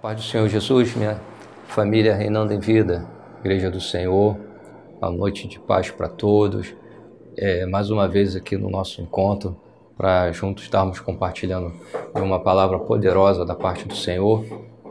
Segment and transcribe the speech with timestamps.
[0.00, 1.20] paz do Senhor Jesus, minha
[1.66, 3.04] família reinando em vida,
[3.40, 4.36] Igreja do Senhor,
[5.02, 6.72] a noite de paz para todos.
[7.36, 9.56] É, mais uma vez aqui no nosso encontro,
[9.96, 11.72] para juntos estarmos compartilhando
[12.14, 14.44] uma palavra poderosa da parte do Senhor.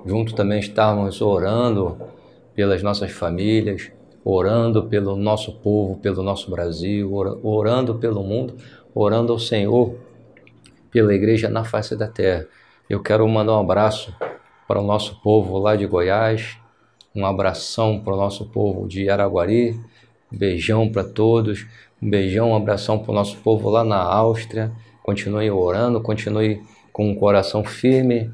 [0.05, 1.97] Junto também estarmos orando
[2.53, 3.89] pelas nossas famílias,
[4.25, 8.55] orando pelo nosso povo, pelo nosso Brasil, orando pelo mundo,
[8.93, 9.95] orando ao Senhor
[10.91, 12.45] pela igreja na face da terra.
[12.89, 14.13] Eu quero mandar um abraço
[14.67, 16.57] para o nosso povo lá de Goiás,
[17.15, 19.79] um abração para o nosso povo de Araguari,
[20.31, 21.65] um beijão para todos,
[22.01, 24.71] um beijão, um abração para o nosso povo lá na Áustria.
[25.03, 28.29] Continue orando, continue com um coração firme,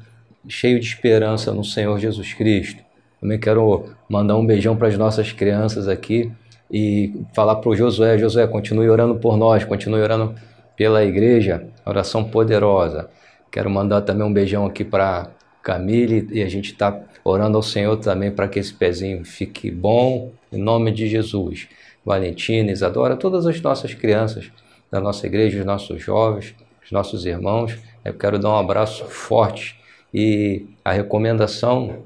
[0.48, 2.82] cheio de esperança no Senhor Jesus Cristo.
[3.20, 6.30] Também quero mandar um beijão para as nossas crianças aqui
[6.70, 10.34] e falar para o Josué: Josué, continue orando por nós, continue orando
[10.76, 13.08] pela igreja, oração poderosa.
[13.50, 15.30] Quero mandar também um beijão aqui para
[15.64, 20.30] Camille, e a gente está orando ao Senhor também para que esse pezinho fique bom,
[20.52, 21.66] em nome de Jesus.
[22.04, 24.52] Valentina, Isadora, todas as nossas crianças
[24.90, 26.54] da nossa igreja, os nossos jovens,
[26.84, 29.80] os nossos irmãos, eu quero dar um abraço forte
[30.12, 32.04] e a recomendação,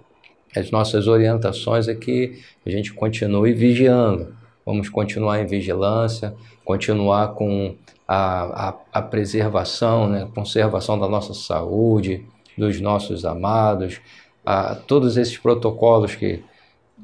[0.57, 6.33] as nossas orientações é que a gente continue vigiando, vamos continuar em vigilância,
[6.65, 7.75] continuar com
[8.07, 12.25] a, a, a preservação, né, conservação da nossa saúde,
[12.59, 14.01] dos nossos amados,
[14.45, 16.43] a todos esses protocolos que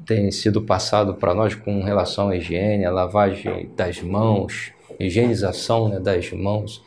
[0.04, 6.00] têm sido passados para nós com relação à higiene, a lavagem das mãos, higienização né,
[6.00, 6.82] das mãos,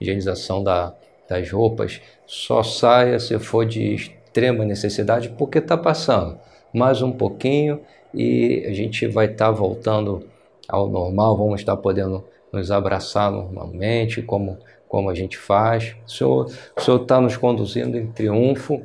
[0.00, 0.94] higienização da,
[1.28, 6.38] das roupas, só saia se for de extrema necessidade, porque está passando.
[6.72, 7.80] Mais um pouquinho
[8.14, 10.24] e a gente vai estar tá voltando
[10.68, 14.58] ao normal, vamos estar podendo nos abraçar normalmente, como
[14.90, 15.94] como a gente faz.
[16.04, 18.82] O Senhor está nos conduzindo em triunfo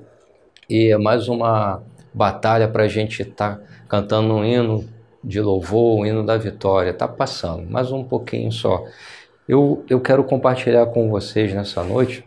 [0.70, 1.82] e é mais uma
[2.14, 4.88] batalha para a gente estar tá cantando um hino
[5.24, 6.92] de louvor, um hino da vitória.
[6.92, 8.86] Está passando, mais um pouquinho só.
[9.50, 12.24] Eu, eu quero compartilhar com vocês nessa noite,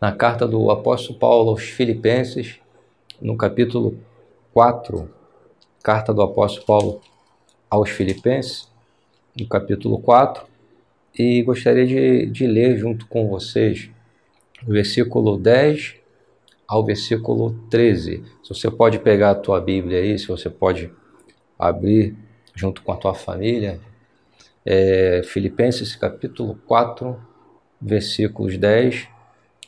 [0.00, 2.60] na carta do apóstolo Paulo aos Filipenses,
[3.20, 3.98] no capítulo
[4.54, 5.10] 4,
[5.82, 7.00] carta do apóstolo Paulo
[7.68, 8.68] aos Filipenses,
[9.36, 10.47] no capítulo 4,
[11.18, 13.90] e gostaria de, de ler junto com vocês
[14.66, 15.96] o versículo 10
[16.66, 18.22] ao versículo 13.
[18.42, 20.90] Se você pode pegar a tua Bíblia aí, se você pode
[21.58, 22.14] abrir
[22.54, 23.80] junto com a tua família,
[24.64, 27.18] é, Filipenses capítulo 4,
[27.80, 29.08] versículos 10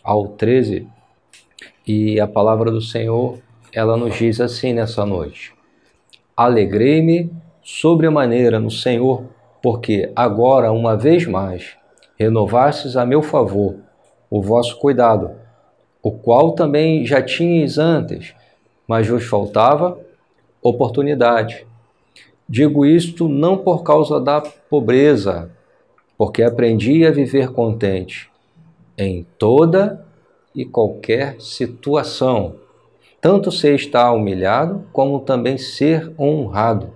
[0.05, 0.87] ao 13,
[1.87, 3.41] e a palavra do Senhor,
[3.73, 5.53] ela nos diz assim nessa noite:
[6.37, 9.25] Alegrei-me sobremaneira no Senhor
[9.63, 11.77] porque agora, uma vez mais,
[12.19, 13.77] renovastes a meu favor
[14.31, 15.33] o vosso cuidado,
[16.03, 18.33] o qual também já tinhas antes,
[18.87, 19.99] mas vos faltava
[20.63, 21.67] oportunidade.
[22.49, 25.51] Digo isto não por causa da pobreza,
[26.17, 28.31] porque aprendi a viver contente
[28.97, 30.05] em toda
[30.55, 32.55] e qualquer situação,
[33.21, 36.93] tanto ser estar humilhado como também ser honrado.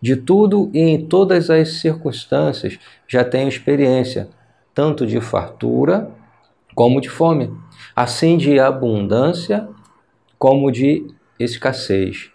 [0.00, 4.28] De tudo e em todas as circunstâncias já tenho experiência,
[4.74, 6.10] tanto de fartura
[6.74, 7.50] como de fome,
[7.94, 9.68] assim de abundância
[10.38, 11.06] como de
[11.38, 12.30] escassez.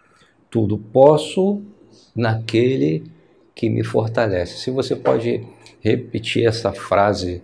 [0.50, 1.62] Tudo posso
[2.16, 3.04] naquele
[3.54, 4.58] que me fortalece.
[4.58, 5.46] Se você pode
[5.82, 7.42] repetir essa frase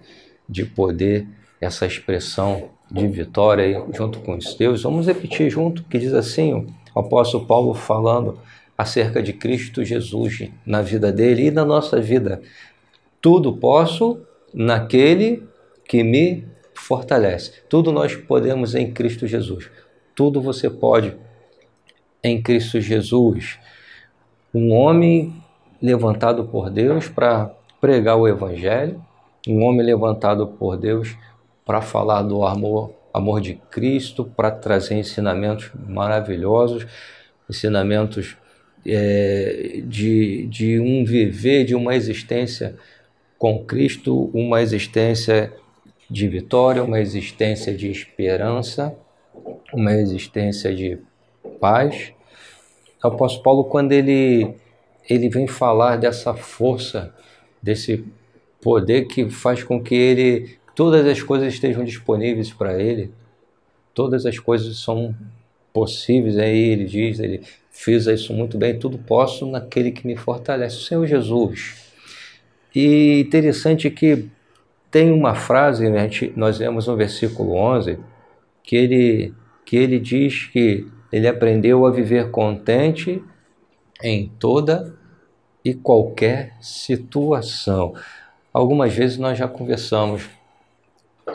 [0.50, 1.28] de poder,
[1.62, 6.54] essa expressão de vitória aí, junto com os teus, vamos repetir junto, que diz assim,
[6.96, 8.40] o apóstolo Paulo falando
[8.78, 12.42] acerca de Cristo Jesus na vida dele e na nossa vida.
[13.20, 14.22] Tudo posso
[14.54, 15.44] naquele
[15.88, 17.64] que me fortalece.
[17.68, 19.70] Tudo nós podemos em Cristo Jesus.
[20.16, 21.16] Tudo você pode
[22.24, 23.60] em Cristo Jesus.
[24.54, 25.34] Um homem
[25.82, 29.04] levantado por Deus para pregar o Evangelho,
[29.48, 31.16] um homem levantado por Deus
[31.66, 36.88] para falar do amor, amor de Cristo, para trazer ensinamentos maravilhosos,
[37.50, 38.38] ensinamentos
[38.88, 42.76] é, de, de um viver, de uma existência
[43.38, 45.54] com Cristo, uma existência
[46.10, 48.96] de vitória, uma existência de esperança,
[49.74, 50.98] uma existência de
[51.60, 52.14] paz.
[53.04, 54.56] O apóstolo Paulo, quando ele,
[55.08, 57.14] ele vem falar dessa força,
[57.62, 58.06] desse
[58.62, 63.12] poder que faz com que ele todas as coisas estejam disponíveis para ele,
[63.96, 65.16] todas as coisas são
[65.78, 70.78] possíveis, aí ele diz, ele fiz isso muito bem, tudo posso naquele que me fortalece,
[70.78, 71.76] o Senhor Jesus.
[72.74, 74.28] E interessante que
[74.90, 78.00] tem uma frase, né, nós lemos no versículo 11,
[78.64, 79.34] que ele,
[79.64, 83.24] que ele diz que ele aprendeu a viver contente
[84.02, 84.98] em toda
[85.64, 87.94] e qualquer situação.
[88.52, 90.28] Algumas vezes nós já conversamos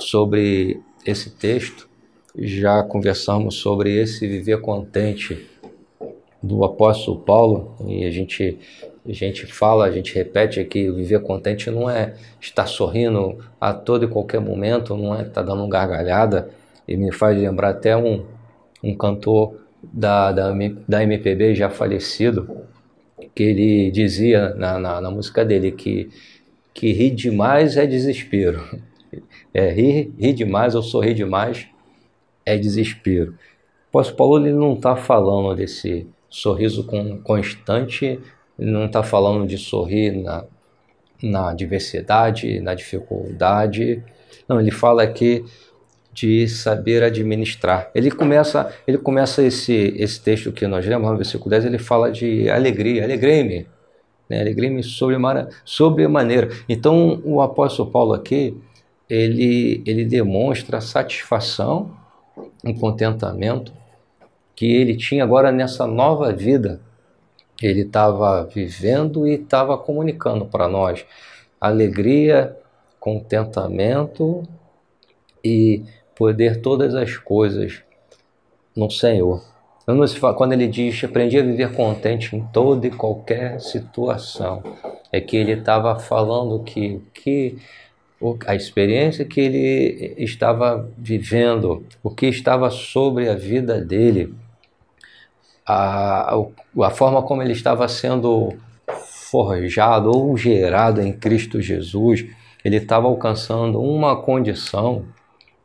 [0.00, 1.88] sobre esse texto,
[2.36, 5.46] já conversamos sobre esse viver contente
[6.42, 8.58] do apóstolo Paulo e a gente
[9.04, 14.04] a gente fala, a gente repete aqui, viver contente não é estar sorrindo a todo
[14.04, 16.50] e qualquer momento, não é estar dando gargalhada
[16.86, 18.24] e me faz lembrar até um,
[18.82, 20.54] um cantor da, da,
[20.86, 22.48] da MPB já falecido,
[23.34, 26.08] que ele dizia na, na, na música dele que,
[26.72, 28.62] que rir demais é desespero.
[29.54, 31.68] É, rir, rir demais ou sorrir demais
[32.44, 33.32] é desespero.
[33.92, 36.86] O apóstolo Paulo ele não está falando desse sorriso
[37.22, 38.18] constante,
[38.58, 40.44] não está falando de sorrir na,
[41.22, 44.02] na diversidade, na dificuldade.
[44.48, 45.44] Não, ele fala aqui
[46.12, 47.90] de saber administrar.
[47.94, 52.10] Ele começa, ele começa esse, esse texto que nós lemos, no versículo 10, ele fala
[52.10, 53.66] de alegria, alegrei-me,
[54.28, 54.40] né?
[54.40, 55.16] alegrei-me sobre,
[55.64, 56.04] sobre.
[56.68, 58.56] Então, o apóstolo Paulo aqui,
[59.08, 61.90] ele, ele demonstra satisfação,
[62.64, 63.72] um contentamento
[64.54, 66.80] que ele tinha agora nessa nova vida.
[67.60, 71.04] Ele estava vivendo e estava comunicando para nós
[71.60, 72.56] alegria,
[72.98, 74.42] contentamento
[75.44, 75.84] e
[76.14, 77.82] poder todas as coisas
[78.76, 79.42] no Senhor.
[80.36, 84.62] Quando ele diz aprendi a viver contente em toda e qualquer situação,
[85.10, 87.58] é que ele estava falando que, que
[88.46, 94.34] a experiência que ele estava vivendo, o que estava sobre a vida dele,
[95.66, 96.34] a,
[96.82, 98.54] a forma como ele estava sendo
[99.30, 102.26] forjado ou gerado em Cristo Jesus,
[102.64, 105.04] ele estava alcançando uma condição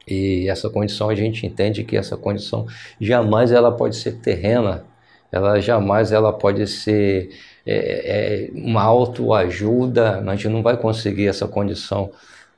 [0.07, 2.65] e essa condição a gente entende que essa condição
[2.99, 4.85] jamais ela pode ser terrena,
[5.29, 7.29] ela jamais ela pode ser
[7.65, 12.09] é, é, uma autoajuda, a gente não vai conseguir essa condição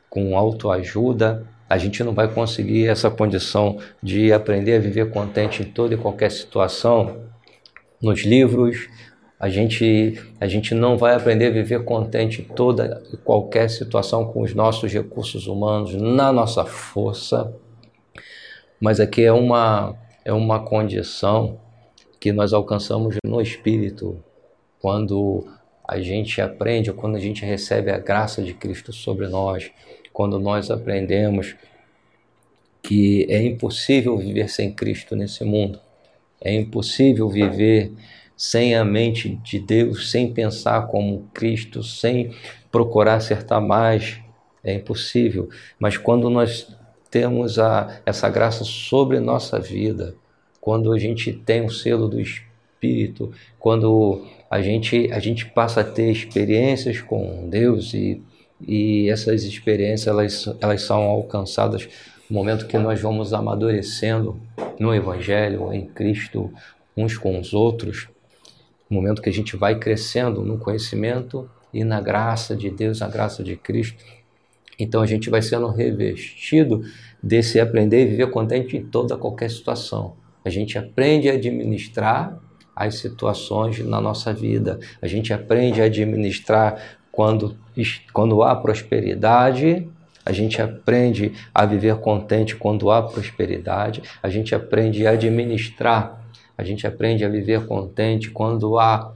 [0.09, 5.65] com autoajuda, a gente não vai conseguir essa condição de aprender a viver contente em
[5.65, 7.29] toda e qualquer situação
[8.01, 8.88] nos livros,
[9.39, 14.25] a gente, a gente não vai aprender a viver contente em toda e qualquer situação
[14.25, 17.53] com os nossos recursos humanos, na nossa força.
[18.81, 19.95] Mas aqui é uma,
[20.25, 21.59] é uma condição
[22.19, 24.21] que nós alcançamos no Espírito,
[24.81, 25.47] quando
[25.88, 29.71] a gente aprende, quando a gente recebe a graça de Cristo sobre nós,
[30.19, 31.56] quando nós aprendemos
[32.83, 35.80] que é impossível viver sem Cristo nesse mundo,
[36.42, 37.94] é impossível viver
[38.36, 42.36] sem a mente de Deus, sem pensar como Cristo, sem
[42.69, 44.19] procurar acertar mais,
[44.62, 45.48] é impossível.
[45.80, 46.68] Mas quando nós
[47.10, 50.16] temos a, essa graça sobre nossa vida,
[50.60, 55.86] quando a gente tem o selo do Espírito, quando a gente, a gente passa a
[55.86, 58.21] ter experiências com Deus e,
[58.67, 61.88] e essas experiências elas, elas são alcançadas
[62.29, 64.39] no momento que nós vamos amadurecendo
[64.79, 66.51] no Evangelho, em Cristo,
[66.95, 68.07] uns com os outros,
[68.89, 73.07] no momento que a gente vai crescendo no conhecimento e na graça de Deus, na
[73.07, 74.03] graça de Cristo.
[74.77, 76.83] Então a gente vai sendo revestido
[77.21, 80.13] desse aprender e viver contente em toda qualquer situação.
[80.44, 82.39] A gente aprende a administrar
[82.75, 84.80] as situações na nossa vida.
[85.01, 87.57] A gente aprende a administrar quando,
[88.14, 89.88] quando há prosperidade.
[90.26, 94.04] A gente aprende a viver contente quando há prosperidade.
[94.21, 96.19] A gente aprende a administrar
[96.59, 99.14] a gente aprende a viver contente quando há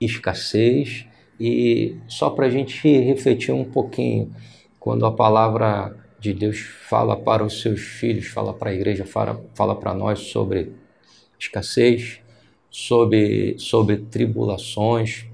[0.00, 1.04] escassez.
[1.38, 4.30] E só para a gente refletir um pouquinho,
[4.78, 9.44] quando a palavra de Deus fala para os seus filhos, fala para a igreja, fala,
[9.52, 10.74] fala para nós sobre
[11.36, 12.20] escassez,
[12.70, 15.26] sobre, sobre tribulações,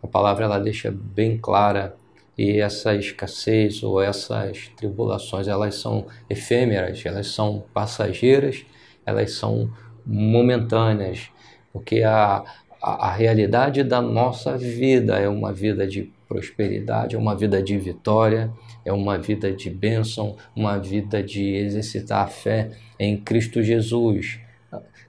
[0.00, 1.96] a palavra ela deixa bem clara
[2.40, 8.64] e essa escassez ou essas tribulações elas são efêmeras, elas são passageiras,
[9.04, 9.70] elas são
[10.06, 11.28] momentâneas,
[11.70, 12.42] porque a,
[12.80, 17.76] a, a realidade da nossa vida é uma vida de prosperidade, é uma vida de
[17.76, 18.50] vitória,
[18.86, 24.40] é uma vida de bênção, uma vida de exercitar a fé em Cristo Jesus.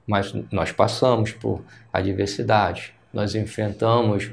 [0.06, 4.32] Mas nós passamos por adversidade, nós enfrentamos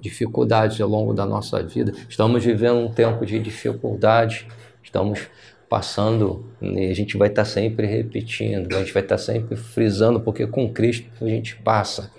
[0.00, 4.46] dificuldades ao longo da nossa vida, estamos vivendo um tempo de dificuldade,
[4.82, 5.28] estamos
[5.68, 10.72] passando a gente vai estar sempre repetindo, a gente vai estar sempre frisando, porque com
[10.72, 12.10] Cristo a gente passa.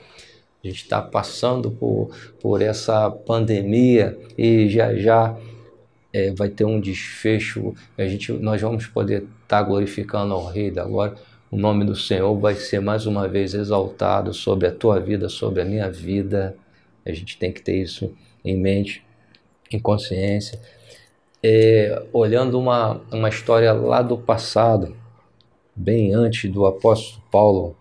[0.64, 5.36] A gente está passando por, por essa pandemia e já já
[6.14, 7.74] é, vai ter um desfecho.
[7.98, 11.18] A gente, nós vamos poder estar glorificando ao Rei da Glória
[11.52, 15.62] o nome do Senhor vai ser mais uma vez exaltado sobre a tua vida, sobre
[15.62, 16.56] a minha vida.
[17.06, 19.04] A gente tem que ter isso em mente,
[19.72, 20.60] em consciência.
[21.44, 24.96] É, olhando uma, uma história lá do passado,
[25.76, 27.76] bem antes do apóstolo Paulo,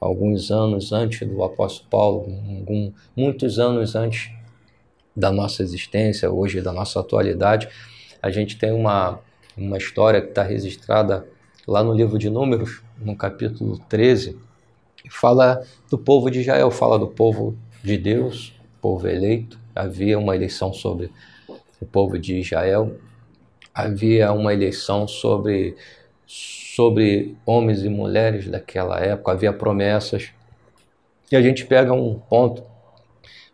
[0.00, 2.20] alguns anos antes do apóstolo Paulo,
[2.58, 4.30] algum, muitos anos antes
[5.16, 7.68] da nossa existência, hoje da nossa atualidade,
[8.22, 9.20] a gente tem uma,
[9.56, 11.26] uma história que está registrada
[11.66, 14.38] lá no livro de Números, no capítulo 13,
[15.10, 18.53] fala do povo de Israel, fala do povo de Deus,
[18.84, 19.58] povo eleito.
[19.74, 21.10] Havia uma eleição sobre
[21.80, 22.94] o povo de Israel,
[23.72, 25.74] havia uma eleição sobre,
[26.26, 30.32] sobre homens e mulheres daquela época, havia promessas.
[31.32, 32.62] E a gente pega um ponto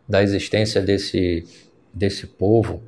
[0.09, 1.47] da existência desse,
[1.95, 2.83] desse povo,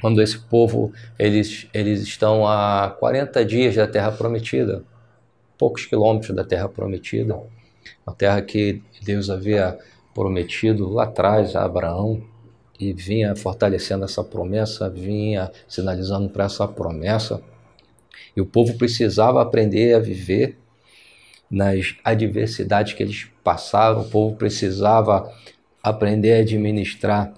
[0.00, 4.82] quando esse povo eles, eles estão a 40 dias da Terra Prometida,
[5.58, 7.38] poucos quilômetros da Terra Prometida,
[8.06, 9.78] a terra que Deus havia
[10.18, 12.20] prometido lá atrás a Abraão
[12.78, 17.40] e vinha fortalecendo essa promessa, vinha sinalizando para essa promessa.
[18.36, 20.58] E o povo precisava aprender a viver
[21.48, 25.32] nas adversidades que eles passaram, o povo precisava
[25.80, 27.32] aprender a administrar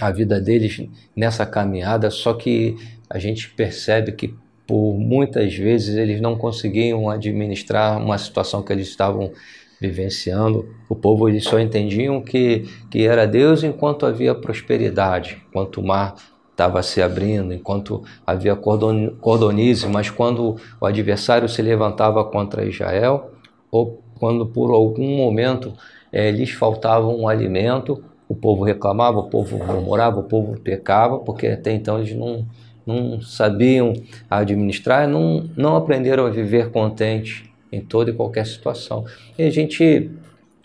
[0.00, 2.76] a vida deles nessa caminhada, só que
[3.08, 4.34] a gente percebe que
[4.66, 9.32] por muitas vezes eles não conseguiam administrar uma situação que eles estavam
[9.80, 10.68] vivenciando.
[10.88, 16.14] O povo eles só entendiam que, que era Deus enquanto havia prosperidade, enquanto o mar
[16.50, 23.30] estava se abrindo, enquanto havia cordonize, mas quando o adversário se levantava contra Israel,
[23.70, 25.72] ou quando por algum momento
[26.12, 31.46] é, lhes faltava um alimento, o povo reclamava, o povo murmurava, o povo pecava, porque
[31.46, 32.46] até então eles não,
[32.86, 33.94] não sabiam
[34.28, 39.04] administrar, não, não aprenderam a viver contente em toda e qualquer situação.
[39.38, 40.10] E a gente,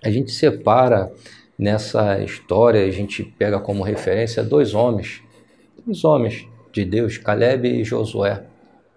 [0.04, 1.12] a gente separa
[1.58, 5.22] nessa história, a gente pega como referência dois homens,
[5.86, 8.44] dois homens de Deus, Caleb e Josué.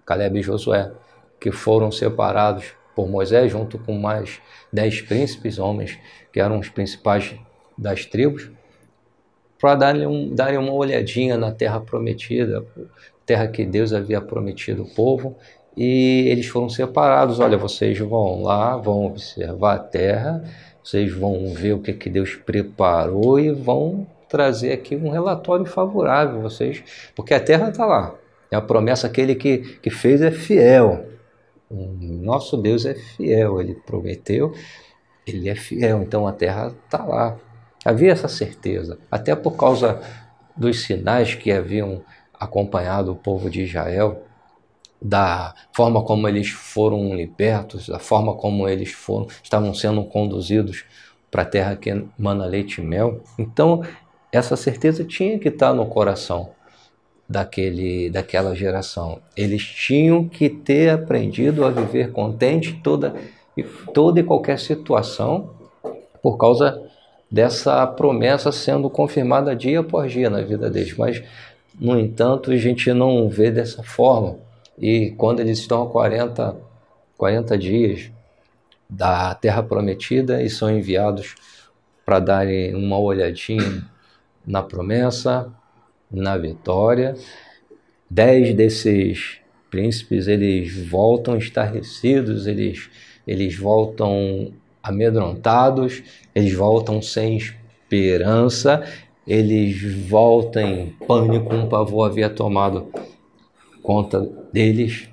[0.05, 0.91] Caleb e Josué,
[1.41, 4.41] que foram separados por Moisés junto com mais
[4.73, 5.99] dez príncipes, homens
[6.33, 7.35] que eram os principais
[7.77, 8.51] das tribos,
[9.61, 12.65] para darem, um, darem uma olhadinha na terra prometida,
[13.27, 15.37] terra que Deus havia prometido ao povo,
[15.79, 17.39] e eles foram separados.
[17.39, 20.43] Olha, vocês vão lá, vão observar a terra,
[20.83, 26.43] vocês vão ver o que, que Deus preparou e vão trazer aqui um relatório favorável,
[26.43, 26.83] vocês,
[27.15, 28.13] porque a terra está lá.
[28.51, 31.07] É a promessa aquele que, que fez é fiel.
[31.71, 34.53] Nosso Deus é fiel, ele prometeu,
[35.25, 37.37] ele é fiel, então a terra está lá.
[37.85, 40.01] Havia essa certeza, até por causa
[40.57, 42.03] dos sinais que haviam
[42.35, 44.25] acompanhado o povo de Israel,
[45.01, 50.85] da forma como eles foram libertos, da forma como eles foram, estavam sendo conduzidos
[51.31, 53.21] para a terra que mana leite e mel.
[53.39, 53.83] Então,
[54.33, 56.51] essa certeza tinha que estar no coração
[57.29, 59.21] daquele, daquela geração.
[59.37, 63.15] Eles tinham que ter aprendido a viver contente toda,
[63.93, 65.51] toda e qualquer situação
[66.23, 66.83] por causa
[67.31, 70.97] dessa promessa sendo confirmada dia após dia na vida deles.
[70.97, 71.23] Mas,
[71.79, 74.39] no entanto, a gente não vê dessa forma.
[74.81, 76.57] E quando eles estão a 40,
[77.17, 78.11] 40 dias
[78.89, 81.35] da Terra Prometida e são enviados
[82.07, 83.85] para darem uma olhadinha
[84.47, 85.53] na promessa,
[86.11, 87.15] na vitória,
[88.09, 89.39] dez desses
[89.71, 92.89] príncipes eles voltam estarrecidos, eles,
[93.27, 96.03] eles voltam amedrontados,
[96.35, 98.83] eles voltam sem esperança,
[99.27, 102.91] eles voltam em pânico, um pavor havia tomado
[103.83, 104.21] conta
[104.53, 105.09] deles.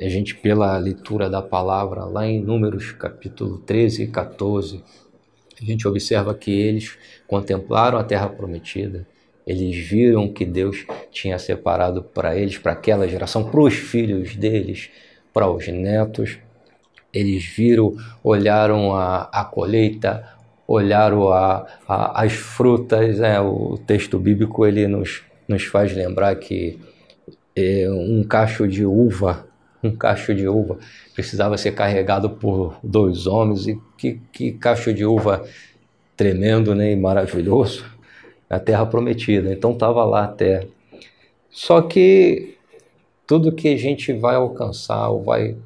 [0.00, 4.82] A gente, pela leitura da palavra lá em Números capítulo 13 e 14,
[5.60, 9.06] a gente observa que eles contemplaram a terra prometida,
[9.46, 14.90] eles viram que Deus tinha separado para eles, para aquela geração, para os filhos deles,
[15.32, 16.38] para os netos.
[17.12, 20.26] Eles viram, olharam a, a colheita,
[20.66, 23.18] olharam a, a, as frutas.
[23.18, 23.40] Né?
[23.40, 26.78] O texto bíblico ele nos, nos faz lembrar que
[27.54, 29.46] é, um cacho de uva,
[29.82, 30.78] um cacho de uva
[31.14, 35.44] precisava ser carregado por dois homens e que, que cacho de uva
[36.16, 37.84] tremendo né, e maravilhoso,
[38.48, 39.52] a terra prometida.
[39.52, 40.66] Então estava lá a terra.
[41.50, 42.56] Só que
[43.26, 45.56] tudo que a gente vai alcançar ou vai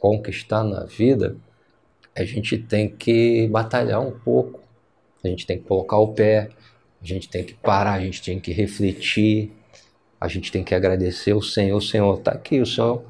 [0.00, 1.36] conquistar na vida,
[2.14, 4.60] a gente tem que batalhar um pouco,
[5.22, 6.50] a gente tem que colocar o pé,
[7.02, 9.52] a gente tem que parar, a gente tem que refletir,
[10.26, 11.76] a gente tem que agradecer o Senhor.
[11.76, 13.02] O Senhor está aqui, o Senhor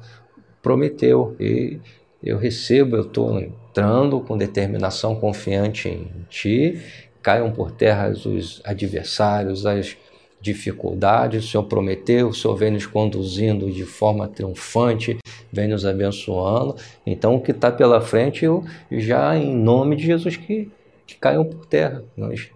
[0.61, 1.35] prometeu.
[1.39, 1.79] E
[2.23, 6.79] eu recebo, eu estou entrando com determinação confiante em Ti,
[7.21, 9.97] caiam por terra os adversários, as
[10.39, 15.17] dificuldades, o Senhor prometeu, o Senhor vem nos conduzindo de forma triunfante,
[15.51, 16.75] vem nos abençoando.
[17.05, 20.69] Então, o que está pela frente, eu já, em nome de Jesus, que,
[21.05, 22.03] que caiam por terra.
[22.15, 22.49] Nós,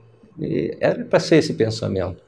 [0.80, 2.22] era para ser esse pensamento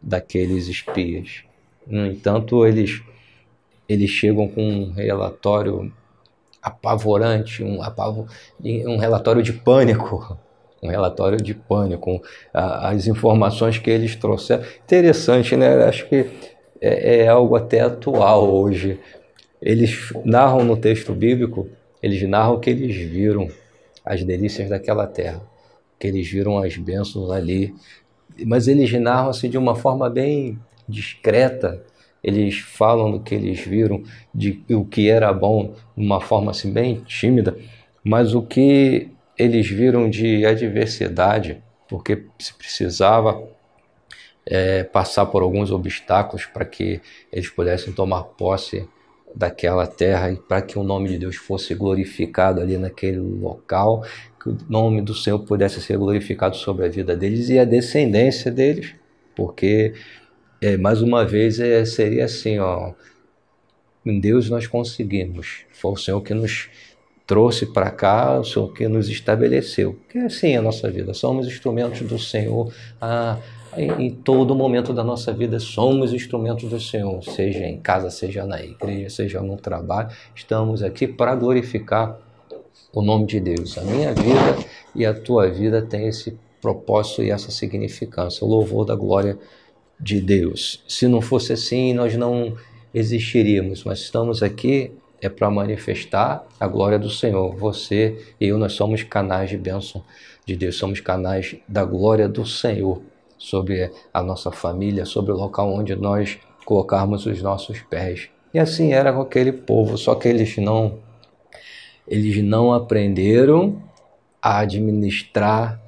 [0.00, 1.45] daqueles espias.
[1.86, 3.02] No entanto, eles,
[3.88, 5.92] eles chegam com um relatório
[6.62, 8.26] apavorante, um, apavo,
[8.60, 10.36] um relatório de pânico
[10.82, 14.64] um relatório de pânico, as informações que eles trouxeram.
[14.84, 15.84] Interessante, né?
[15.84, 16.26] Acho que
[16.80, 19.00] é, é algo até atual hoje.
[19.60, 21.68] Eles narram no texto bíblico,
[22.02, 23.48] eles narram que eles viram
[24.04, 25.42] as delícias daquela terra,
[25.98, 27.74] que eles viram as bênçãos ali,
[28.46, 31.82] mas eles narram assim de uma forma bem discreta.
[32.22, 34.02] Eles falam do que eles viram,
[34.34, 37.56] de o que era bom, de uma forma assim bem tímida,
[38.02, 43.40] mas o que eles viram de adversidade, porque se precisava
[44.44, 47.00] é, passar por alguns obstáculos para que
[47.32, 48.88] eles pudessem tomar posse
[49.34, 54.02] daquela terra e para que o nome de Deus fosse glorificado ali naquele local,
[54.40, 58.50] que o nome do Senhor pudesse ser glorificado sobre a vida deles e a descendência
[58.50, 58.94] deles,
[59.34, 59.92] porque
[60.66, 62.92] é, mais uma vez é, seria assim, ó,
[64.04, 66.68] em Deus nós conseguimos, foi o Senhor que nos
[67.24, 69.96] trouxe para cá, o Senhor que nos estabeleceu.
[70.08, 72.72] Que é assim a nossa vida, somos instrumentos do Senhor.
[73.00, 73.38] Ah,
[73.76, 78.60] em todo momento da nossa vida somos instrumentos do Senhor, seja em casa, seja na
[78.60, 80.08] igreja, seja no trabalho.
[80.34, 82.18] Estamos aqui para glorificar
[82.92, 83.76] o nome de Deus.
[83.78, 84.56] A minha vida
[84.94, 89.38] e a tua vida tem esse propósito e essa significância, o louvor da glória
[89.98, 90.82] Deus.
[90.86, 92.56] Se não fosse assim, nós não
[92.92, 97.54] existiríamos, mas estamos aqui é para manifestar a glória do Senhor.
[97.56, 100.04] Você e eu, nós somos canais de bênção
[100.44, 103.02] de Deus, somos canais da glória do Senhor
[103.38, 108.28] sobre a nossa família, sobre o local onde nós colocarmos os nossos pés.
[108.52, 110.98] E assim era com aquele povo, só que eles não
[112.06, 113.82] eles não aprenderam
[114.40, 115.80] a administrar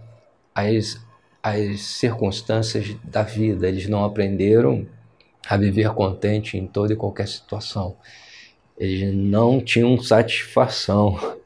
[0.52, 1.00] as,
[1.48, 4.86] as circunstâncias da vida, eles não aprenderam
[5.48, 7.96] a viver contente em toda e qualquer situação.
[8.76, 11.36] Eles não tinham satisfação.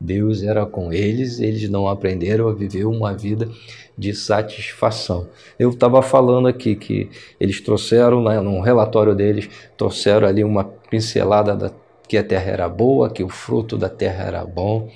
[0.00, 3.48] Deus era com eles, eles não aprenderam a viver uma vida
[3.96, 5.28] de satisfação.
[5.58, 11.56] Eu estava falando aqui que eles trouxeram, né, no relatório deles, trouxeram ali uma pincelada
[11.56, 11.70] da,
[12.08, 14.90] que a terra era boa, que o fruto da terra era bom,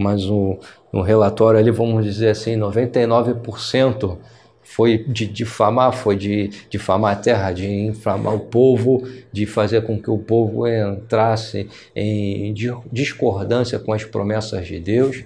[0.00, 0.58] mas no,
[0.90, 4.16] no relatório ali, vamos dizer assim, 99%
[4.62, 10.00] foi de difamar, foi de difamar a terra, de inflamar o povo, de fazer com
[10.00, 12.54] que o povo entrasse em
[12.90, 15.22] discordância com as promessas de Deus.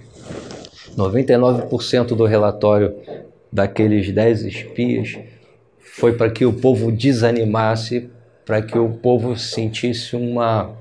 [0.97, 2.93] 99% do relatório
[3.51, 5.17] daqueles dez espias
[5.79, 8.09] foi para que o povo desanimasse,
[8.45, 10.71] para que o povo sentisse uma,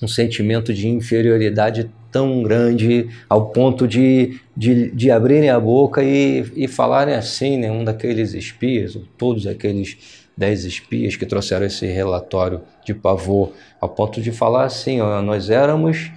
[0.00, 6.50] um sentimento de inferioridade tão grande ao ponto de, de, de abrirem a boca e,
[6.56, 7.70] e falarem assim, né?
[7.70, 14.22] um daqueles espias, todos aqueles dez espias que trouxeram esse relatório de pavor, ao ponto
[14.22, 16.10] de falar assim: ó, nós éramos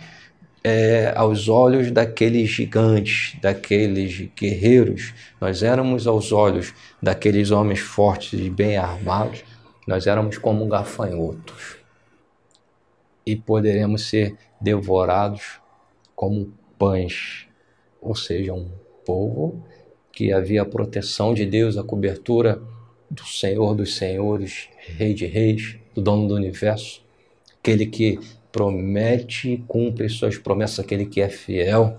[0.63, 8.49] é, aos olhos daqueles gigantes, daqueles guerreiros, nós éramos aos olhos daqueles homens fortes e
[8.49, 9.43] bem armados,
[9.85, 11.75] nós éramos como gafanhotos.
[13.25, 15.58] E poderemos ser devorados
[16.19, 17.47] como pães,
[18.01, 18.67] ou seja, um
[19.05, 19.63] povo
[20.11, 22.61] que havia a proteção de Deus, a cobertura
[23.09, 27.01] do Senhor dos Senhores, Rei de Reis, do Dono do Universo,
[27.57, 28.19] aquele que
[28.51, 31.97] promete e cumpre suas promessas, aquele que é fiel,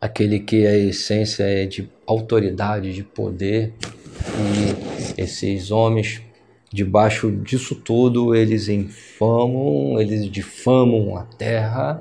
[0.00, 3.74] aquele que a essência é de autoridade, de poder,
[4.38, 6.22] e esses homens
[6.72, 12.00] debaixo disso tudo eles infamam, eles difamam a terra,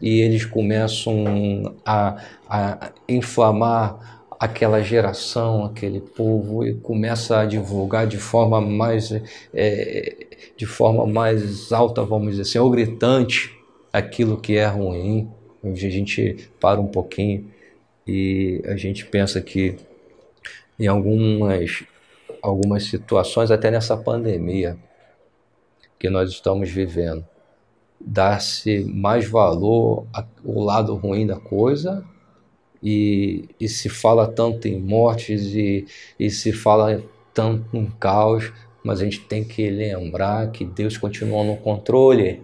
[0.00, 8.18] e eles começam a, a inflamar aquela geração, aquele povo e começa a divulgar de
[8.18, 9.10] forma mais
[9.52, 13.56] é, de forma mais alta, vamos dizer assim, ou gritante
[13.92, 15.28] aquilo que é ruim.
[15.64, 17.50] A gente para um pouquinho
[18.06, 19.76] e a gente pensa que
[20.78, 21.82] em algumas
[22.40, 24.76] algumas situações, até nessa pandemia
[25.98, 27.26] que nós estamos vivendo,
[28.00, 32.04] dá-se mais valor ao lado ruim da coisa
[32.82, 35.86] e, e se fala tanto em mortes e,
[36.18, 37.02] e se fala
[37.34, 38.52] tanto em caos,
[38.84, 42.42] mas a gente tem que lembrar que Deus continua no controle.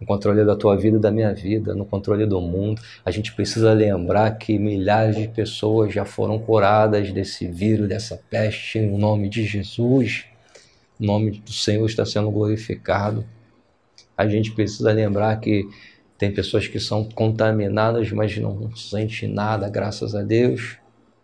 [0.00, 2.82] no controle da tua vida e da minha vida, no controle do mundo.
[3.04, 8.78] A gente precisa lembrar que milhares de pessoas já foram curadas desse vírus, dessa peste,
[8.78, 10.24] em nome de Jesus.
[11.00, 13.24] O nome do Senhor está sendo glorificado.
[14.16, 15.68] A gente precisa lembrar que
[16.16, 20.78] tem pessoas que são contaminadas, mas não sentem nada, graças a Deus.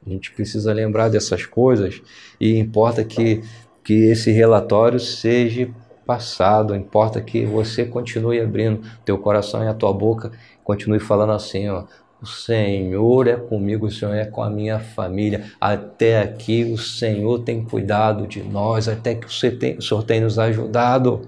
[0.05, 2.03] A gente precisa lembrar dessas coisas
[2.41, 3.43] e importa que,
[3.85, 5.71] que esse relatório seja
[6.07, 10.33] passado, importa que você continue abrindo teu coração e a tua boca,
[10.65, 11.85] continue falando assim, ó,
[12.21, 15.53] o Senhor é comigo, o Senhor é com a minha família.
[15.61, 20.03] Até aqui o Senhor tem cuidado de nós, até que o Senhor tem, o Senhor
[20.03, 21.23] tem nos ajudado.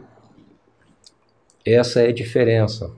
[1.64, 2.90] Essa é a diferença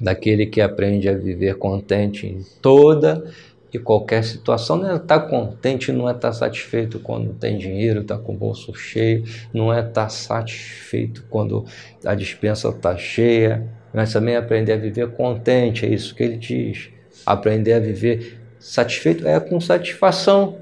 [0.00, 3.24] daquele que aprende a viver contente em toda
[3.72, 4.76] e qualquer situação.
[4.76, 8.32] Não é estar tá contente, não é estar tá satisfeito quando tem dinheiro, está com
[8.32, 11.64] o bolso cheio, não é estar tá satisfeito quando
[12.04, 16.90] a dispensa está cheia, mas também aprender a viver contente, é isso que ele diz.
[17.26, 20.56] Aprender a viver satisfeito é com satisfação,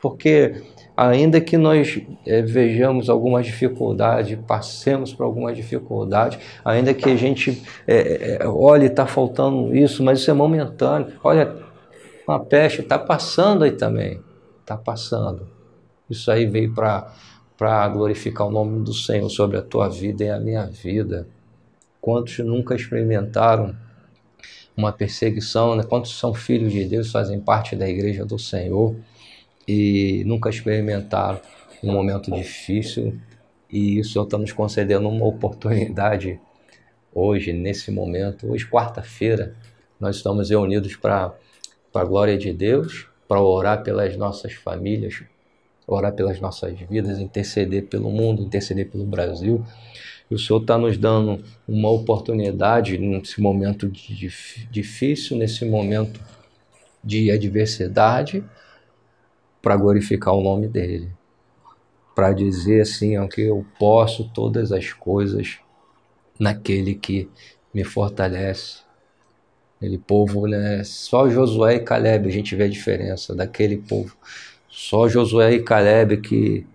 [0.00, 0.62] porque
[0.96, 7.62] ainda que nós é, vejamos algumas dificuldades, passemos por algumas dificuldades, ainda que a gente
[7.86, 11.12] é, é, olhe, está faltando isso, mas isso é momentâneo.
[11.22, 11.54] Olha,
[12.26, 14.20] uma peste está passando aí também,
[14.60, 15.48] está passando.
[16.10, 20.40] Isso aí veio para glorificar o nome do Senhor sobre a tua vida e a
[20.40, 21.28] minha vida.
[22.00, 23.74] Quantos nunca experimentaram
[24.76, 25.82] uma perseguição, né?
[25.82, 28.96] quantos são filhos de Deus, fazem parte da igreja do Senhor
[29.68, 31.38] e nunca experimentaram
[31.84, 33.20] um momento difícil
[33.70, 36.40] e o Senhor está nos concedendo uma oportunidade
[37.12, 39.54] hoje, nesse momento, hoje quarta-feira,
[40.00, 41.34] nós estamos reunidos para
[41.92, 45.22] a glória de Deus, para orar pelas nossas famílias,
[45.86, 49.62] orar pelas nossas vidas, interceder pelo mundo, interceder pelo Brasil.
[50.30, 54.30] E o Senhor está nos dando uma oportunidade nesse momento de,
[54.70, 56.20] difícil, nesse momento
[57.04, 58.42] de adversidade,
[59.62, 61.10] para glorificar o nome dEle.
[62.14, 65.58] Para dizer assim, ó, que eu posso todas as coisas
[66.38, 67.28] naquele que
[67.72, 68.80] me fortalece.
[69.76, 70.82] Aquele povo, né?
[70.84, 74.16] Só Josué e Caleb a gente vê a diferença daquele povo.
[74.68, 76.66] Só Josué e Caleb que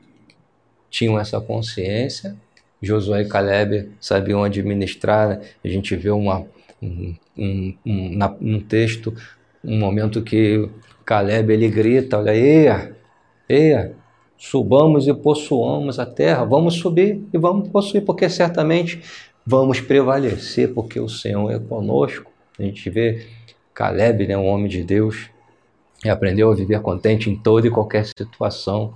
[0.89, 2.36] tinham essa consciência.
[2.82, 5.30] Josué e Caleb sabiam administrar.
[5.30, 5.41] Né?
[5.63, 6.46] A gente vê uma,
[6.82, 9.13] um, um, um, um texto,
[9.63, 10.69] um momento que
[11.06, 12.96] Caleb ele grita, olha, eia,
[13.48, 13.96] eia,
[14.38, 19.02] subamos e possuamos a terra, vamos subir e vamos possuir, porque certamente
[19.46, 22.32] vamos prevalecer, porque o Senhor é conosco.
[22.58, 23.26] A gente vê
[23.74, 25.30] Caleb, né, um homem de Deus,
[26.04, 28.94] e aprendeu a viver contente em toda e qualquer situação.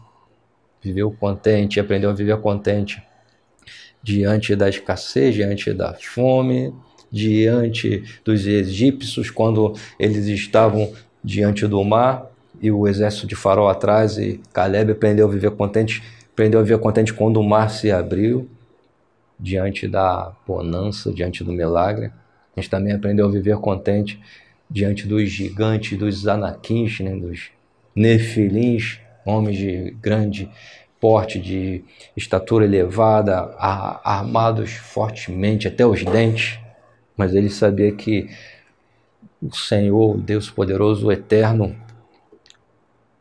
[0.82, 3.02] Viveu contente, aprendeu a viver contente
[4.02, 6.74] diante da escassez, diante da fome,
[7.12, 10.92] diante dos egípcios, quando eles estavam
[11.24, 12.28] diante do mar
[12.62, 16.80] e o exército de Faraó atrás, e Caleb aprendeu a viver contente, aprendeu a viver
[16.80, 18.50] contente quando o mar se abriu,
[19.40, 22.12] diante da bonança, diante do milagre.
[22.56, 24.20] A gente também aprendeu a viver contente
[24.70, 27.52] diante dos gigantes, dos anaquins, né, dos
[27.96, 30.50] nefilins, homens de grande
[31.00, 31.84] porte, de
[32.16, 36.60] estatura elevada, armados fortemente até os dentes.
[37.16, 38.30] Mas ele sabia que
[39.42, 41.76] o Senhor, Deus poderoso, o eterno,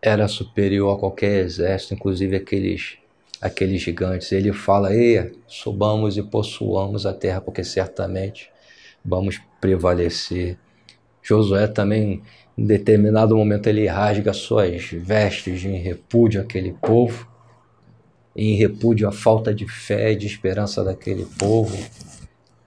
[0.01, 2.99] era superior a qualquer exército, inclusive aqueles
[3.41, 4.33] aqueles gigantes.
[4.33, 8.51] Ele fala: "Eia, subamos e possuamos a terra, porque certamente
[9.05, 10.59] vamos prevalecer.
[11.23, 12.23] Josué também,
[12.57, 17.29] em determinado momento, ele rasga suas vestes em repúdio àquele povo,
[18.35, 21.77] em repúdio à falta de fé e de esperança daquele povo,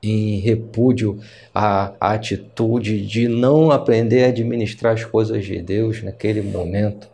[0.02, 1.20] em repúdio
[1.54, 7.10] à, atitude de não aprender a administrar as coisas de Deus naquele momento.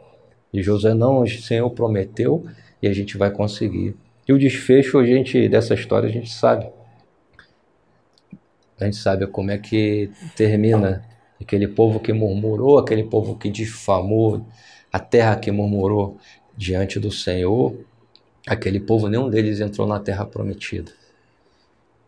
[0.54, 2.46] E Josué, não, o Senhor prometeu
[2.82, 3.96] e a gente vai conseguir.
[4.28, 6.68] E o desfecho a gente, dessa história a gente sabe
[8.80, 11.06] a gente sabe como é que termina
[11.42, 14.46] aquele povo que murmurou, aquele povo que difamou,
[14.92, 16.18] a terra que murmurou
[16.58, 17.76] diante do Senhor,
[18.46, 20.92] aquele povo, nenhum deles entrou na terra prometida.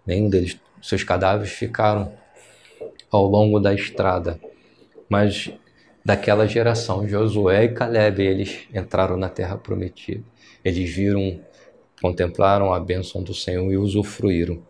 [0.05, 2.13] Nenhum deles, seus cadáveres ficaram
[3.11, 4.39] ao longo da estrada.
[5.09, 5.51] Mas
[6.03, 10.23] daquela geração, Josué e Caleb, eles entraram na terra prometida.
[10.63, 11.39] Eles viram,
[12.01, 14.61] contemplaram a bênção do Senhor e usufruíram.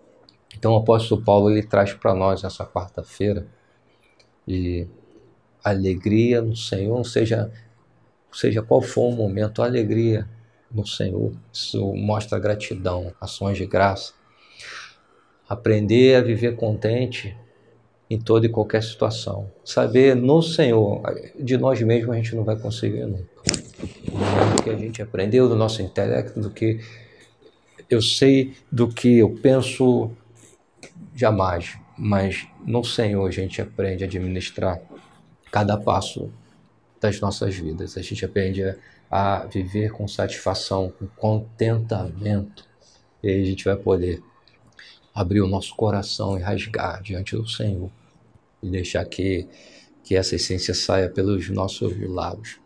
[0.55, 3.45] Então o apóstolo Paulo ele traz para nós essa quarta-feira
[4.45, 4.87] de
[5.63, 7.51] alegria no Senhor, seja
[8.31, 10.27] seja qual for o momento, alegria
[10.71, 11.33] no Senhor.
[11.51, 14.13] Isso mostra gratidão, ações de graça.
[15.47, 17.35] Aprender a viver contente
[18.09, 19.51] em toda e qualquer situação.
[19.63, 21.01] Saber no Senhor,
[21.37, 23.27] de nós mesmos a gente não vai conseguir nunca.
[24.55, 26.79] Do que a gente aprendeu do nosso intelecto, do que
[27.89, 30.11] eu sei, do que eu penso,
[31.13, 31.77] jamais.
[31.97, 34.79] Mas no Senhor a gente aprende a administrar
[35.51, 36.31] cada passo
[36.99, 37.97] das nossas vidas.
[37.97, 38.75] A gente aprende
[39.09, 42.65] a, viver com satisfação, com contentamento.
[43.23, 44.21] E aí a gente vai poder
[45.17, 47.89] abrir o nosso coração e rasgar diante do Senhor
[48.61, 49.47] e deixar que,
[50.03, 52.59] que essa essência saia pelos nossos lábios.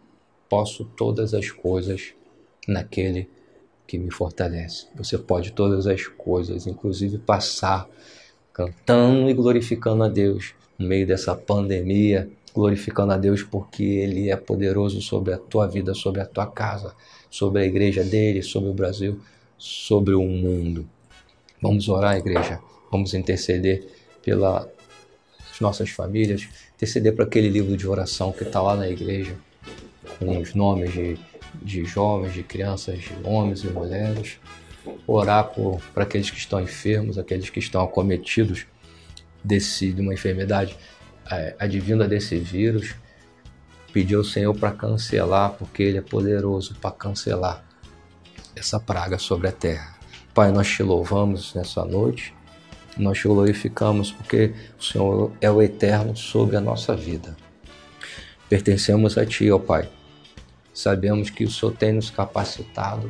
[0.49, 2.13] Posso todas as coisas
[2.67, 3.29] naquele
[3.87, 4.87] que me fortalece.
[4.95, 7.87] Você pode todas as coisas, inclusive passar
[8.51, 14.35] cantando e glorificando a Deus no meio dessa pandemia, glorificando a Deus porque Ele é
[14.35, 16.93] poderoso sobre a tua vida, sobre a tua casa,
[17.29, 19.21] sobre a igreja dele, sobre o Brasil,
[19.57, 20.85] sobre o mundo.
[21.61, 22.59] Vamos orar, igreja.
[22.91, 23.87] Vamos interceder
[24.23, 24.67] pelas
[25.59, 29.35] nossas famílias, interceder para aquele livro de oração que está lá na igreja,
[30.17, 31.19] com os nomes de,
[31.61, 34.39] de jovens, de crianças, de homens e mulheres.
[35.05, 35.51] Orar
[35.93, 38.65] para aqueles que estão enfermos, aqueles que estão acometidos
[39.43, 40.75] desse, de uma enfermidade
[41.29, 42.95] é, advinda desse vírus.
[43.93, 47.63] Pedir ao Senhor para cancelar, porque Ele é poderoso para cancelar
[48.55, 50.00] essa praga sobre a terra.
[50.33, 52.33] Pai, nós te louvamos nessa noite,
[52.97, 57.35] nós te glorificamos porque o Senhor é o eterno sobre a nossa vida.
[58.47, 59.89] Pertencemos a Ti, ó Pai.
[60.73, 63.09] Sabemos que o Senhor tem nos capacitado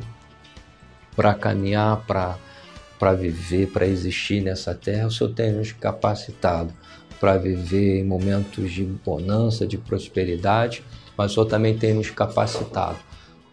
[1.14, 5.06] para caminhar, para viver, para existir nessa terra.
[5.06, 6.74] O Senhor tem nos capacitado
[7.20, 10.82] para viver em momentos de bonança, de prosperidade,
[11.16, 12.98] mas o Senhor também tem nos capacitado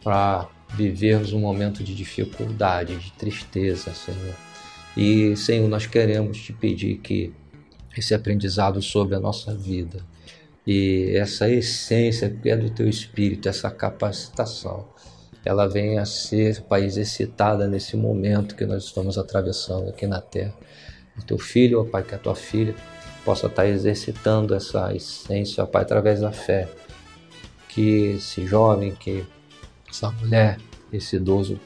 [0.03, 4.35] para vivermos um momento de dificuldade, de tristeza, Senhor.
[4.95, 7.33] E, Senhor, nós queremos te pedir que
[7.97, 9.99] esse aprendizado sobre a nossa vida
[10.65, 14.87] e essa essência que é do teu espírito, essa capacitação,
[15.43, 20.53] ela venha a ser, Pai, exercitada nesse momento que nós estamos atravessando aqui na terra.
[21.17, 22.75] O teu filho, ó Pai, que a tua filha
[23.25, 26.67] possa estar exercitando essa essência, ó Pai, através da fé.
[27.69, 29.25] Que esse jovem, que
[29.89, 30.57] essa mulher,
[30.91, 31.59] esse idoso,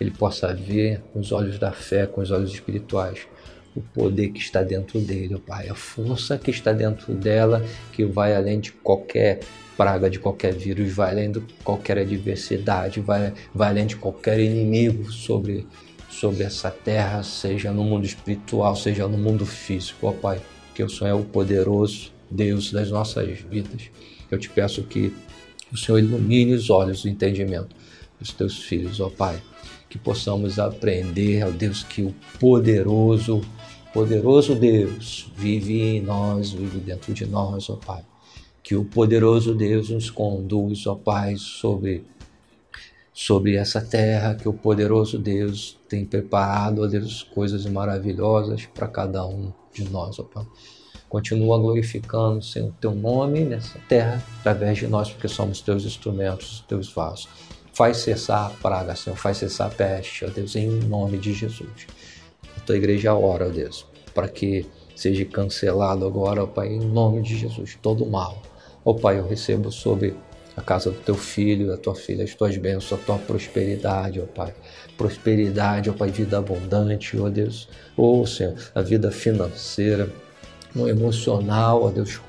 [0.00, 3.26] ele possa ver com os olhos da fé, com os olhos espirituais,
[3.74, 8.04] o poder que está dentro dele, ó Pai, a força que está dentro dela, que
[8.04, 9.40] vai além de qualquer
[9.76, 15.10] praga, de qualquer vírus, vai além de qualquer adversidade, vai, vai além de qualquer inimigo
[15.12, 15.66] sobre,
[16.10, 20.40] sobre essa terra, seja no mundo espiritual, seja no mundo físico, ó Pai,
[20.74, 23.90] que o Senhor é o poderoso Deus das nossas vidas.
[24.30, 25.12] Eu te peço que
[25.72, 27.74] o Senhor ilumine os olhos do entendimento
[28.18, 29.40] dos teus filhos, ó Pai.
[29.88, 33.40] Que possamos aprender, ó Deus, que o poderoso,
[33.92, 38.02] poderoso Deus vive em nós, vive dentro de nós, ó Pai.
[38.62, 42.04] Que o poderoso Deus nos conduz, ó Pai, sobre,
[43.14, 49.26] sobre essa terra, que o poderoso Deus tem preparado, ó Deus, coisas maravilhosas para cada
[49.26, 50.46] um de nós, ó Pai.
[51.08, 56.92] Continua glorificando, Senhor, teu nome nessa terra, através de nós, porque somos teus instrumentos, teus
[56.92, 57.28] vasos.
[57.72, 61.86] Faz cessar a praga, Senhor, faz cessar a peste, ó Deus, em nome de Jesus.
[62.56, 67.22] A tua igreja ora, ó Deus, para que seja cancelado agora, ó Pai, em nome
[67.22, 68.42] de Jesus, todo o mal.
[68.84, 70.14] Ó Pai, eu recebo sobre
[70.56, 74.26] a casa do teu filho, da tua filha, as tuas bênçãos, a tua prosperidade, ó
[74.26, 74.52] Pai.
[74.96, 77.68] Prosperidade, ó Pai, vida abundante, ó Deus.
[77.96, 80.10] Ó Senhor, a vida financeira,
[80.74, 82.20] no emocional, ó Deus,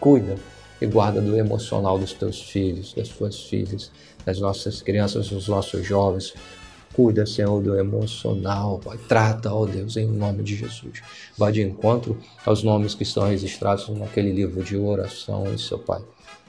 [0.00, 0.36] cuida
[0.80, 3.90] e guarda do emocional dos teus filhos, das tuas filhas,
[4.24, 6.34] das nossas crianças, dos nossos jovens.
[6.92, 8.98] Cuida, Senhor, do emocional, Pai.
[9.08, 11.02] Trata, ó Deus, em nome de Jesus.
[11.36, 16.02] Vá de encontro aos nomes que estão registrados naquele livro de oração, seu Pai.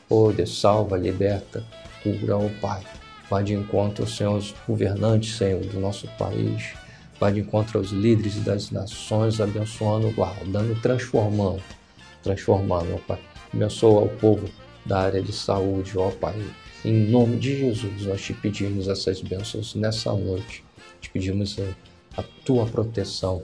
[0.10, 1.66] Ó Deus, salva, liberta,
[2.02, 2.82] cura, ó Pai.
[3.30, 6.87] Vá de encontro, Senhor, aos governantes, Senhor, do nosso país
[7.20, 11.62] vai de encontro aos líderes das nações, abençoando, guardando, transformando,
[12.24, 13.20] transformando, ó Pai.
[13.54, 14.50] Abençoa o povo
[14.86, 16.36] da área de saúde, ó Pai.
[16.86, 20.64] Em nome de Jesus, nós te pedimos essas bênçãos nessa noite.
[21.02, 23.42] Te pedimos a, a tua proteção,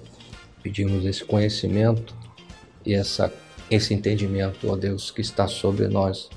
[0.61, 2.15] pedimos esse conhecimento
[2.85, 3.33] e essa,
[3.69, 6.29] esse entendimento, ó Deus, que está sobre nós,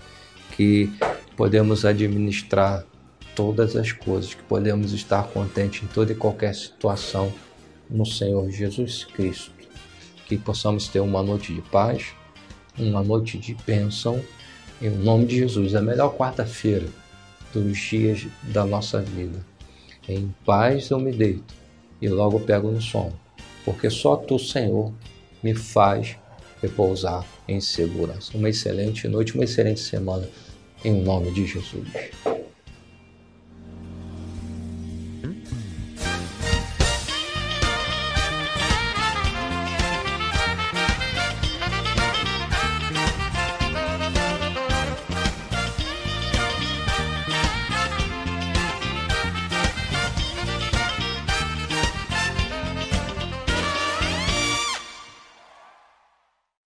[0.56, 0.90] que
[1.36, 2.84] podemos administrar
[3.36, 7.32] todas as coisas, que podemos estar contentes em toda e qualquer situação
[7.88, 9.52] no Senhor Jesus Cristo.
[10.26, 12.06] Que possamos ter uma noite de paz,
[12.76, 14.20] uma noite de bênção,
[14.82, 15.74] em nome de Jesus.
[15.74, 16.88] A melhor quarta-feira
[17.52, 19.38] dos dias da nossa vida.
[20.08, 21.54] Em paz eu me deito
[22.00, 23.18] e logo pego no sono,
[23.64, 24.92] porque só tu, Senhor,
[25.42, 26.16] me faz
[26.60, 28.36] repousar em segurança.
[28.36, 30.28] Uma excelente noite, uma excelente semana,
[30.84, 31.86] em nome de Jesus.